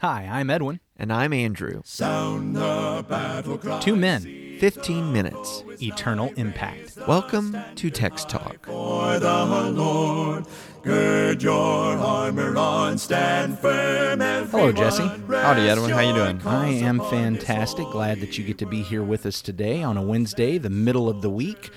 [0.00, 0.80] Hi, I'm Edwin.
[0.96, 1.82] And I'm Andrew.
[1.84, 3.80] Sound the battle cry.
[3.80, 4.22] Two men,
[4.58, 5.62] 15 minutes.
[5.82, 6.96] eternal impact.
[7.06, 8.64] Welcome to Text Talk.
[8.64, 10.46] For the Lord,
[10.82, 14.20] gird your armor on, stand firm.
[14.20, 15.06] Hello, Jesse.
[15.28, 15.90] Howdy, Edwin.
[15.90, 16.40] How you doing?
[16.46, 17.84] I am fantastic.
[17.90, 21.10] Glad that you get to be here with us today on a Wednesday, the middle
[21.10, 21.68] of the week.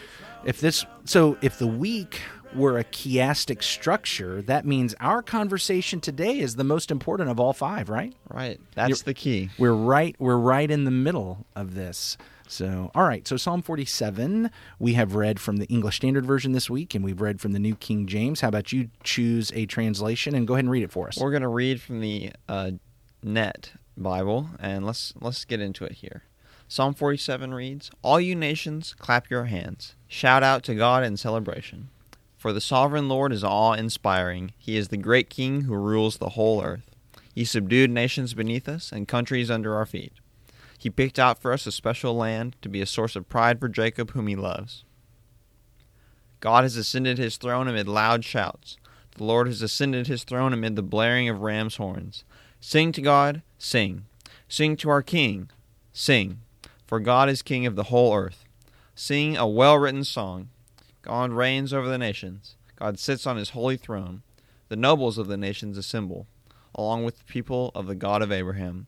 [0.45, 2.21] If this so if the week
[2.55, 7.53] were a chiastic structure, that means our conversation today is the most important of all
[7.53, 8.13] five, right?
[8.29, 8.59] Right.
[8.75, 9.49] That's the key.
[9.57, 12.17] We're right we're right in the middle of this.
[12.47, 13.27] So, all right.
[13.27, 17.21] So Psalm 47, we have read from the English Standard Version this week and we've
[17.21, 18.41] read from the New King James.
[18.41, 21.17] How about you choose a translation and go ahead and read it for us?
[21.19, 22.71] We're gonna read from the uh,
[23.23, 26.23] Net Bible, and let's let's get into it here.
[26.67, 31.89] Psalm 47 reads, "All you nations, clap your hands, shout out to God in celebration,
[32.43, 34.51] for the sovereign Lord is awe-inspiring.
[34.57, 36.91] He is the great King who rules the whole earth.
[37.33, 40.11] He subdued nations beneath us and countries under our feet.
[40.77, 43.69] He picked out for us a special land to be a source of pride for
[43.69, 44.83] Jacob, whom He loves."
[46.41, 48.75] God has ascended his throne amid loud shouts.
[49.15, 52.25] The Lord has ascended his throne amid the blaring of ram's horns.
[52.59, 54.03] Sing to God, sing.
[54.49, 55.49] Sing to our King,
[55.93, 56.41] sing.
[56.85, 58.43] For God is King of the whole earth.
[58.95, 60.49] Sing a well written song.
[61.03, 62.55] God reigns over the nations.
[62.77, 64.23] God sits on his holy throne.
[64.69, 66.27] The nobles of the nations assemble,
[66.73, 68.87] along with the people of the God of Abraham.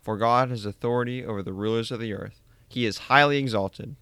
[0.00, 2.40] For God has authority over the rulers of the earth.
[2.68, 3.96] He is highly exalted.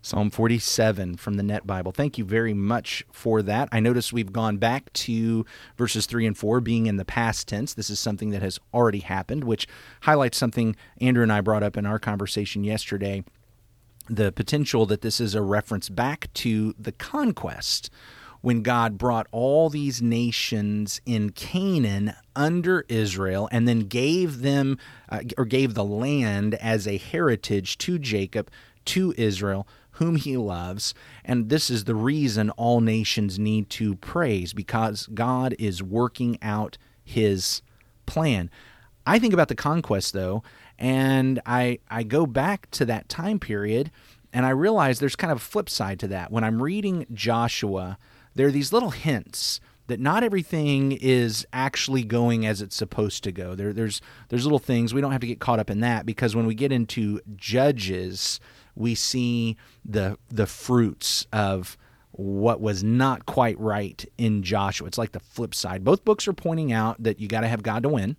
[0.00, 1.90] Psalm 47 from the Net Bible.
[1.90, 3.68] Thank you very much for that.
[3.72, 5.44] I notice we've gone back to
[5.76, 7.74] verses 3 and 4 being in the past tense.
[7.74, 9.66] This is something that has already happened, which
[10.02, 13.24] highlights something Andrew and I brought up in our conversation yesterday
[14.08, 17.90] the potential that this is a reference back to the conquest
[18.40, 25.22] when God brought all these nations in Canaan under Israel and then gave them uh,
[25.36, 28.50] or gave the land as a heritage to Jacob,
[28.84, 30.94] to Israel, whom he loves.
[31.24, 36.78] And this is the reason all nations need to praise because God is working out
[37.02, 37.62] his
[38.04, 38.50] plan.
[39.06, 40.42] I think about the conquest though,
[40.78, 43.90] and I I go back to that time period
[44.32, 46.30] and I realize there's kind of a flip side to that.
[46.30, 47.98] When I'm reading Joshua,
[48.34, 53.32] there are these little hints that not everything is actually going as it's supposed to
[53.32, 53.54] go.
[53.54, 56.34] There, there's there's little things we don't have to get caught up in that because
[56.34, 58.40] when we get into Judges,
[58.74, 61.78] we see the the fruits of
[62.10, 64.86] what was not quite right in Joshua.
[64.86, 65.84] It's like the flip side.
[65.84, 68.16] Both books are pointing out that you got to have God to win.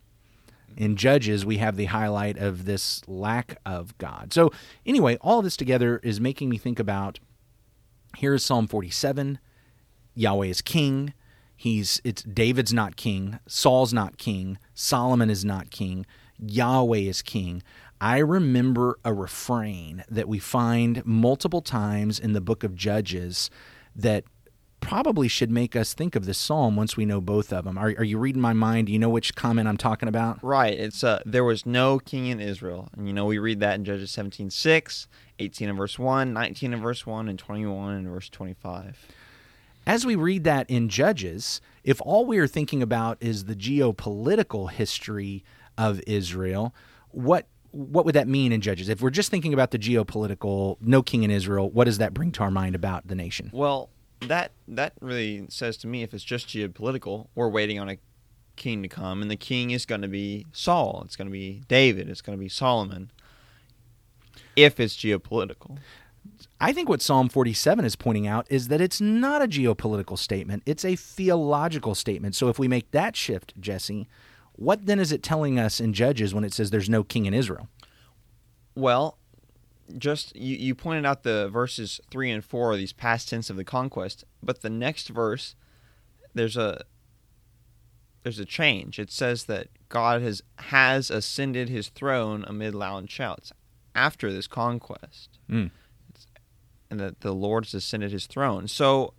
[0.78, 4.32] In Judges, we have the highlight of this lack of God.
[4.32, 4.52] So,
[4.86, 7.20] anyway, all this together is making me think about
[8.16, 9.40] here is Psalm 47.
[10.14, 11.14] Yahweh is king.
[11.56, 16.06] He's it's David's not king, Saul's not king, Solomon is not king,
[16.38, 17.64] Yahweh is king.
[18.00, 23.50] I remember a refrain that we find multiple times in the book of Judges
[23.96, 24.24] that
[24.88, 27.78] probably should make us think of this psalm once we know both of them.
[27.78, 28.88] Are, are you reading my mind?
[28.88, 30.42] Do you know which comment I'm talking about?
[30.42, 30.80] Right.
[30.80, 32.88] It's uh there was no king in Israel.
[32.96, 35.08] And you know we read that in Judges 17, 6,
[35.40, 38.98] 18 and verse 1, 19 and verse 1, and 21 and verse 25.
[39.86, 44.72] As we read that in Judges, if all we are thinking about is the geopolitical
[44.72, 45.44] history
[45.78, 46.74] of Israel,
[47.10, 48.88] what what would that mean in Judges?
[48.88, 52.32] If we're just thinking about the geopolitical, no king in Israel, what does that bring
[52.32, 53.50] to our mind about the nation?
[53.54, 53.90] Well,
[54.22, 57.98] that that really says to me if it's just geopolitical, we're waiting on a
[58.56, 61.64] king to come and the king is going to be Saul, it's going to be
[61.68, 63.12] David, it's going to be Solomon.
[64.56, 65.78] If it's geopolitical.
[66.60, 70.64] I think what Psalm 47 is pointing out is that it's not a geopolitical statement,
[70.66, 72.36] it's a theological statement.
[72.36, 74.08] So if we make that shift, Jesse,
[74.54, 77.34] what then is it telling us in Judges when it says there's no king in
[77.34, 77.70] Israel?
[78.76, 79.18] Well,
[79.98, 83.64] just you, you pointed out the verses 3 and 4 these past tense of the
[83.64, 85.56] conquest, but the next verse
[86.34, 86.84] there's a
[88.24, 89.00] there's a change.
[89.00, 93.52] It says that God has has ascended his throne amid loud shouts
[93.96, 95.40] after this conquest.
[95.50, 95.72] Mm.
[96.90, 98.68] And that the Lord has ascended his throne.
[98.68, 99.14] So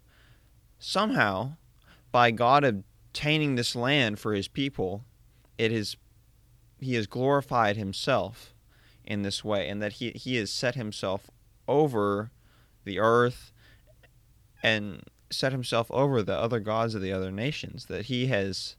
[0.78, 1.52] somehow
[2.12, 5.04] by God obtaining this land for his people,
[5.58, 5.96] it is
[6.78, 8.54] he has glorified himself
[9.08, 11.30] in this way and that he he has set himself
[11.66, 12.30] over
[12.84, 13.50] the earth
[14.62, 18.76] and set himself over the other gods of the other nations that he has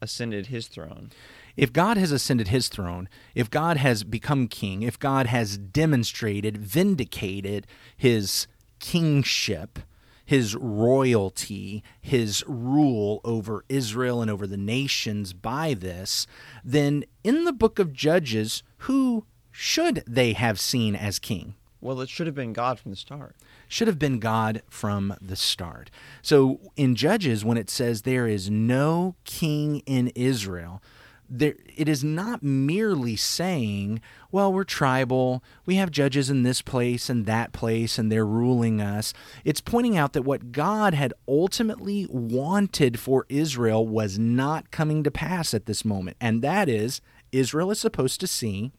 [0.00, 1.10] ascended his throne.
[1.56, 6.56] If God has ascended his throne, if God has become king, if God has demonstrated,
[6.56, 8.46] vindicated his
[8.78, 9.80] kingship,
[10.24, 16.26] his royalty, his rule over Israel and over the nations by this,
[16.64, 21.54] then in the book of Judges, who should they have seen as king?
[21.80, 23.36] Well, it should have been God from the start.
[23.68, 25.90] Should have been God from the start.
[26.22, 30.80] So in Judges, when it says there is no king in Israel,
[31.28, 34.00] there, it is not merely saying,
[34.30, 38.80] well, we're tribal, we have judges in this place and that place, and they're ruling
[38.80, 39.14] us.
[39.44, 45.10] It's pointing out that what God had ultimately wanted for Israel was not coming to
[45.10, 47.00] pass at this moment, and that is
[47.32, 48.72] Israel is supposed to see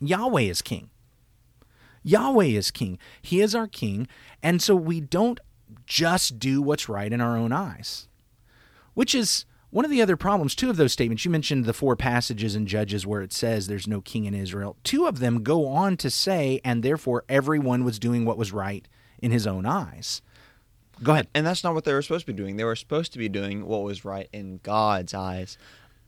[0.00, 0.90] Yahweh is king.
[2.02, 2.98] Yahweh is king.
[3.22, 4.06] He is our king,
[4.42, 5.40] and so we don't
[5.86, 8.08] just do what's right in our own eyes,
[8.94, 11.96] which is one of the other problems, two of those statements, you mentioned the four
[11.96, 14.76] passages in Judges where it says there's no king in Israel.
[14.84, 18.86] Two of them go on to say, and therefore everyone was doing what was right
[19.18, 20.22] in his own eyes.
[21.02, 21.26] Go ahead.
[21.34, 22.56] And that's not what they were supposed to be doing.
[22.56, 25.58] They were supposed to be doing what was right in God's eyes.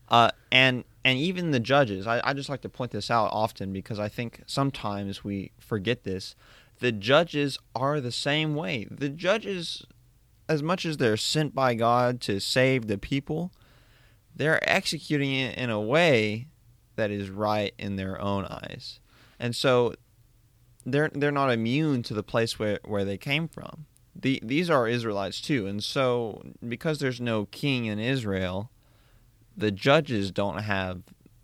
[0.09, 3.71] Uh, and and even the judges, I, I just like to point this out often
[3.71, 6.35] because I think sometimes we forget this.
[6.79, 8.87] The judges are the same way.
[8.89, 9.85] The judges
[10.49, 13.51] as much as they're sent by God to save the people,
[14.35, 16.47] they're executing it in a way
[16.95, 18.99] that is right in their own eyes.
[19.39, 19.93] And so
[20.85, 23.85] they're they're not immune to the place where, where they came from.
[24.19, 28.71] The, these are Israelites too, and so because there's no king in Israel,
[29.57, 31.01] the judges don't have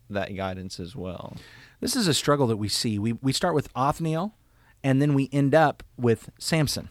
[0.10, 1.36] that guidance as well.
[1.80, 2.98] This is a struggle that we see.
[3.00, 4.36] We we start with Othniel,
[4.84, 6.90] and then we end up with Samson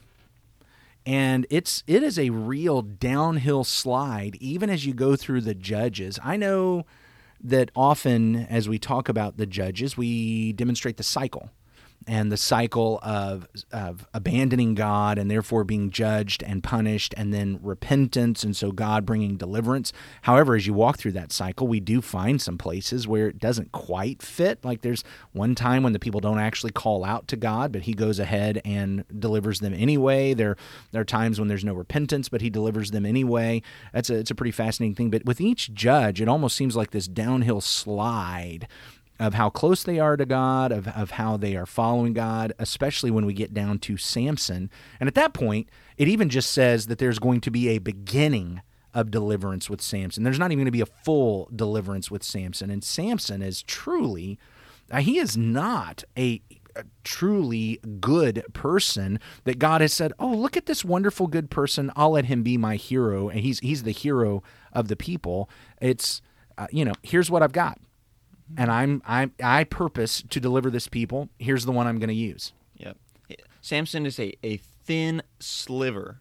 [1.04, 6.18] and it's it is a real downhill slide even as you go through the judges
[6.22, 6.84] i know
[7.42, 11.50] that often as we talk about the judges we demonstrate the cycle
[12.06, 17.58] and the cycle of, of abandoning God and therefore being judged and punished, and then
[17.62, 19.92] repentance, and so God bringing deliverance.
[20.22, 23.72] However, as you walk through that cycle, we do find some places where it doesn't
[23.72, 24.64] quite fit.
[24.64, 27.94] Like there's one time when the people don't actually call out to God, but He
[27.94, 30.34] goes ahead and delivers them anyway.
[30.34, 30.56] There,
[30.90, 33.62] there are times when there's no repentance, but He delivers them anyway.
[33.92, 35.10] That's a, it's a pretty fascinating thing.
[35.10, 38.66] But with each judge, it almost seems like this downhill slide
[39.22, 43.10] of how close they are to God, of, of how they are following God, especially
[43.10, 44.68] when we get down to Samson.
[44.98, 48.62] And at that point, it even just says that there's going to be a beginning
[48.92, 50.24] of deliverance with Samson.
[50.24, 52.68] There's not even going to be a full deliverance with Samson.
[52.68, 54.40] And Samson is truly,
[54.90, 56.42] uh, he is not a,
[56.74, 61.92] a truly good person that God has said, "Oh, look at this wonderful good person.
[61.94, 64.42] I'll let him be my hero." And he's he's the hero
[64.72, 65.48] of the people.
[65.80, 66.20] It's
[66.58, 67.78] uh, you know, here's what I've got
[68.56, 71.28] and I'm I I purpose to deliver this people.
[71.38, 72.52] Here's the one I'm going to use.
[72.76, 72.96] Yep.
[73.60, 76.20] Samson is a, a thin sliver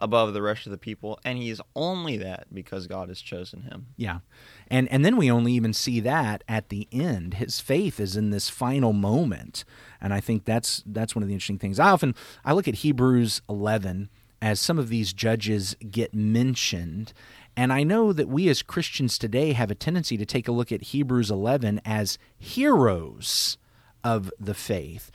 [0.00, 3.62] above the rest of the people, and he is only that because God has chosen
[3.62, 3.88] him.
[3.96, 4.20] Yeah.
[4.68, 7.34] And and then we only even see that at the end.
[7.34, 9.64] His faith is in this final moment.
[10.00, 11.78] And I think that's that's one of the interesting things.
[11.78, 12.14] I often
[12.44, 14.08] I look at Hebrews 11
[14.42, 17.12] as some of these judges get mentioned
[17.56, 20.72] and I know that we as Christians today have a tendency to take a look
[20.72, 23.58] at Hebrews 11 as heroes
[24.02, 25.10] of the faith.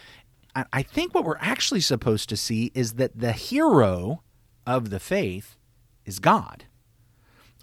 [0.71, 4.23] I think what we're actually supposed to see is that the hero
[4.65, 5.57] of the faith
[6.05, 6.65] is God.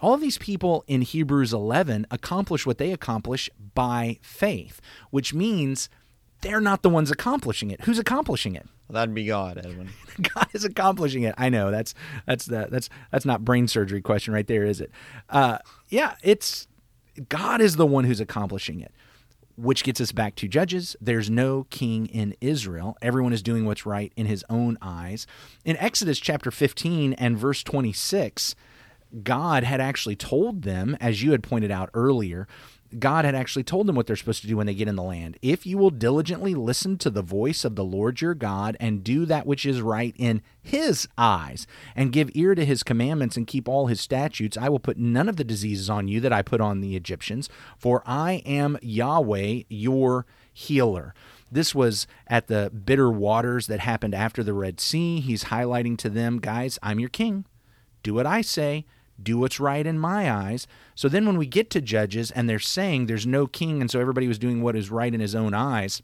[0.00, 4.80] All of these people in Hebrews 11 accomplish what they accomplish by faith,
[5.10, 5.88] which means
[6.42, 7.80] they're not the ones accomplishing it.
[7.82, 8.66] Who's accomplishing it?
[8.88, 9.90] Well, that'd be God, Edwin.
[10.34, 11.34] God is accomplishing it.
[11.38, 11.94] I know that's
[12.26, 14.90] that's the, that's that's not brain surgery question right there, is it?
[15.30, 15.58] Uh,
[15.88, 16.68] yeah, it's
[17.28, 18.92] God is the one who's accomplishing it.
[19.56, 20.96] Which gets us back to Judges.
[21.00, 22.96] There's no king in Israel.
[23.02, 25.26] Everyone is doing what's right in his own eyes.
[25.64, 28.54] In Exodus chapter 15 and verse 26,
[29.22, 32.46] God had actually told them, as you had pointed out earlier,
[32.98, 35.02] God had actually told them what they're supposed to do when they get in the
[35.02, 35.38] land.
[35.40, 39.24] If you will diligently listen to the voice of the Lord your God and do
[39.26, 41.66] that which is right in his eyes
[41.96, 45.28] and give ear to his commandments and keep all his statutes, I will put none
[45.28, 49.62] of the diseases on you that I put on the Egyptians, for I am Yahweh
[49.68, 51.14] your healer.
[51.50, 55.20] This was at the bitter waters that happened after the Red Sea.
[55.20, 57.46] He's highlighting to them, guys, I'm your king.
[58.02, 58.84] Do what I say
[59.20, 60.66] do what's right in my eyes.
[60.94, 64.00] So then when we get to Judges and they're saying there's no king, and so
[64.00, 66.02] everybody was doing what is right in his own eyes,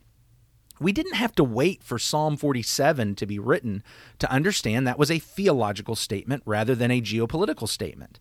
[0.81, 3.83] we didn't have to wait for Psalm 47 to be written
[4.19, 8.21] to understand that was a theological statement rather than a geopolitical statement.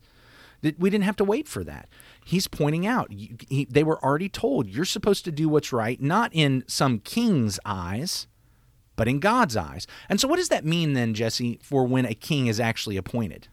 [0.63, 1.88] We didn't have to wait for that.
[2.25, 6.32] He's pointing out he, they were already told you're supposed to do what's right, not
[6.34, 8.25] in some king's eyes,
[8.96, 9.86] but in God's eyes.
[10.10, 13.48] And so, what does that mean then, Jesse, for when a king is actually appointed?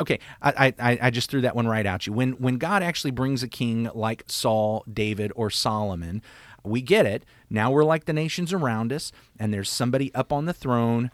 [0.00, 2.12] Okay, I, I, I just threw that one right at you.
[2.12, 6.22] When when God actually brings a king like Saul, David, or Solomon,
[6.64, 7.24] we get it.
[7.50, 11.10] Now we're like the nations around us, and there's somebody up on the throne.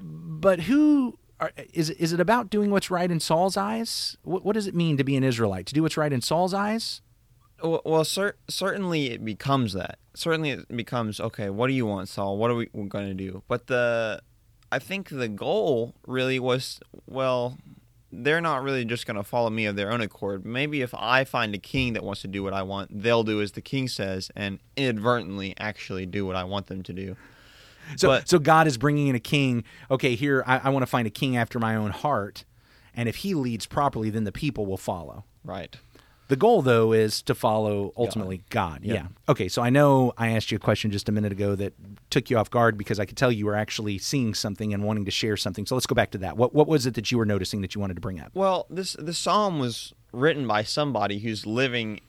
[0.00, 4.16] But who are, is is it about doing what's right in Saul's eyes?
[4.22, 5.66] What, what does it mean to be an Israelite?
[5.66, 7.02] To do what's right in Saul's eyes?
[7.62, 9.98] Well, cer- certainly it becomes that.
[10.14, 11.50] Certainly it becomes okay.
[11.50, 12.38] What do you want, Saul?
[12.38, 13.42] What are we going to do?
[13.48, 14.22] But the,
[14.70, 17.58] I think the goal really was well,
[18.10, 20.44] they're not really just going to follow me of their own accord.
[20.46, 23.40] Maybe if I find a king that wants to do what I want, they'll do
[23.42, 27.16] as the king says and inadvertently actually do what I want them to do.
[27.96, 29.64] So, But- so God is bringing in a king.
[29.90, 32.44] Okay, here I, I want to find a king after my own heart,
[32.94, 35.24] and if he leads properly, then the people will follow.
[35.44, 35.76] Right.
[36.28, 38.80] The goal, though, is to follow ultimately God.
[38.82, 38.94] Yeah.
[38.94, 39.06] Yeah.
[39.30, 41.72] Okay, so I know I asked you a question just a minute ago that
[42.10, 45.06] took you off guard because I could tell you were actually seeing something and wanting
[45.06, 45.64] to share something.
[45.64, 46.36] So let's go back to that.
[46.36, 48.30] What what was it that you were noticing that you wanted to bring up?
[48.34, 52.00] Well, this the psalm was written by somebody who's living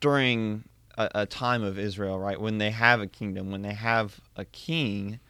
[0.00, 0.64] during
[0.98, 2.38] a, a time of Israel, right?
[2.38, 5.20] When they have a kingdom, when they have a king.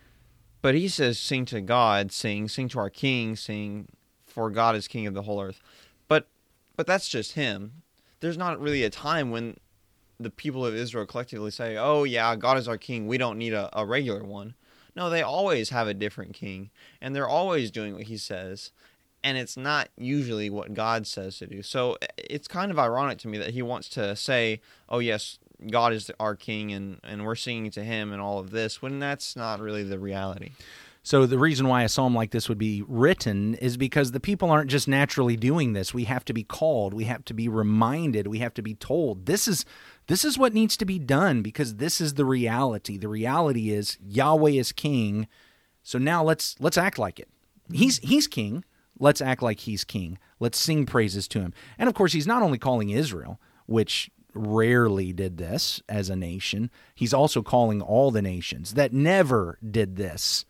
[0.60, 3.88] But he says, "Sing to God, sing, sing to our King, sing,
[4.26, 5.60] for God is King of the whole earth."
[6.08, 6.26] But,
[6.76, 7.82] but that's just him.
[8.20, 9.56] There's not really a time when
[10.20, 13.06] the people of Israel collectively say, "Oh yeah, God is our King.
[13.06, 14.54] We don't need a, a regular one."
[14.96, 16.70] No, they always have a different king,
[17.00, 18.72] and they're always doing what he says
[19.24, 21.62] and it's not usually what God says to do.
[21.62, 25.38] So it's kind of ironic to me that he wants to say, "Oh yes,
[25.70, 28.98] God is our king and and we're singing to him and all of this," when
[28.98, 30.52] that's not really the reality.
[31.02, 34.50] So the reason why a psalm like this would be written is because the people
[34.50, 35.94] aren't just naturally doing this.
[35.94, 39.26] We have to be called, we have to be reminded, we have to be told
[39.26, 39.64] this is
[40.06, 42.98] this is what needs to be done because this is the reality.
[42.98, 45.28] The reality is Yahweh is king.
[45.82, 47.28] So now let's let's act like it.
[47.72, 48.64] He's he's king.
[48.98, 50.18] Let's act like he's king.
[50.40, 51.52] Let's sing praises to him.
[51.78, 56.70] And of course, he's not only calling Israel, which rarely did this as a nation,
[56.94, 60.44] he's also calling all the nations that never did this.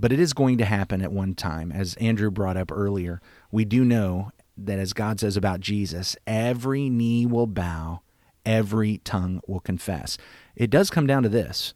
[0.00, 1.70] But it is going to happen at one time.
[1.70, 3.20] As Andrew brought up earlier,
[3.52, 8.00] we do know that as God says about Jesus, every knee will bow,
[8.46, 10.16] every tongue will confess.
[10.56, 11.74] It does come down to this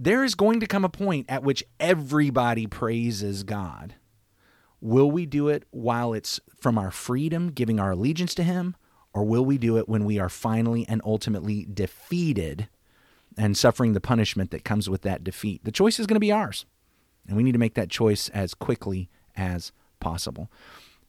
[0.00, 3.96] there is going to come a point at which everybody praises God.
[4.80, 8.76] Will we do it while it's from our freedom, giving our allegiance to Him,
[9.12, 12.68] or will we do it when we are finally and ultimately defeated
[13.36, 15.64] and suffering the punishment that comes with that defeat?
[15.64, 16.64] The choice is going to be ours,
[17.28, 19.70] and we need to make that choice as quickly as
[20.00, 20.50] possible.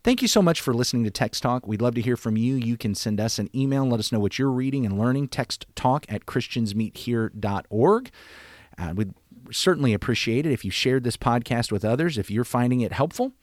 [0.04, 1.68] Thank you so much for listening to Text Talk.
[1.68, 2.56] We'd love to hear from you.
[2.56, 5.28] You can send us an email and let us know what you're reading and learning.
[5.28, 8.10] Text talk at christiansmeethere.org.
[8.78, 9.14] Uh, we'd
[9.52, 13.34] certainly appreciate it if you shared this podcast with others, if you're finding it helpful.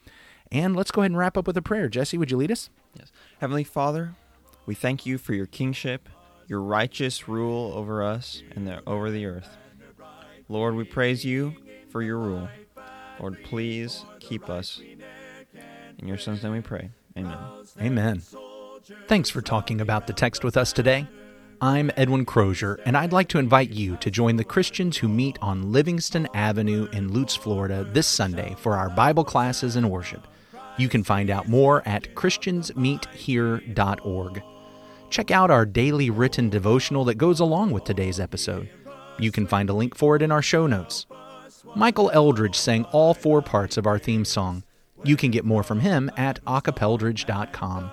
[0.51, 1.89] And let's go ahead and wrap up with a prayer.
[1.89, 2.71] Jesse, would you lead us?
[2.97, 3.11] Yes.
[3.39, 4.15] Heavenly Father,
[4.65, 6.09] we thank you for your kingship,
[6.47, 9.57] your righteous rule over us and the, over the earth.
[10.49, 11.55] Lord, we praise you
[11.91, 12.49] for your rule.
[13.19, 14.81] Lord, please keep us.
[15.99, 16.89] In your son's name we pray.
[17.17, 17.37] Amen.
[17.81, 18.21] Amen.
[19.07, 21.07] Thanks for talking about the text with us today.
[21.59, 25.39] I'm Edwin Crozier, and I'd like to invite you to join the Christians who meet
[25.41, 30.27] on Livingston Avenue in Lutz, Florida this Sunday for our Bible classes and worship.
[30.77, 34.43] You can find out more at christiansmeethere.org.
[35.09, 38.69] Check out our daily written devotional that goes along with today's episode.
[39.17, 41.07] You can find a link for it in our show notes.
[41.75, 44.63] Michael Eldridge sang all four parts of our theme song.
[45.03, 47.91] You can get more from him at acapeldridge.com.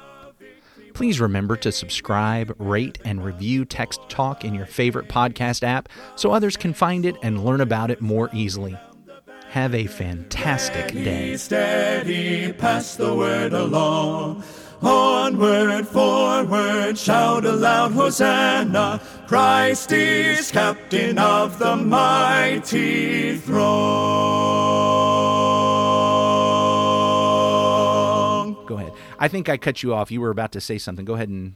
[0.95, 6.31] Please remember to subscribe, rate, and review Text Talk in your favorite podcast app so
[6.31, 8.79] others can find it and learn about it more easily.
[9.55, 11.37] Have a fantastic day.
[11.37, 14.43] Steady, pass the word along.
[14.83, 19.01] Onward, forward, shout aloud, Hosanna!
[19.29, 23.63] Christ is captain of the mighty throne.
[28.67, 28.93] Go ahead.
[29.21, 30.11] I think I cut you off.
[30.11, 31.05] You were about to say something.
[31.05, 31.55] Go ahead and